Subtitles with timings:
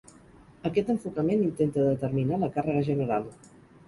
[0.69, 3.29] Aquest enfocament intenta determinar la càrrega general.